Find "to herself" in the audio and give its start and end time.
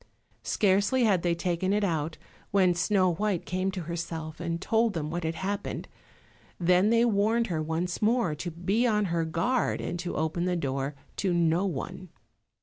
3.69-4.39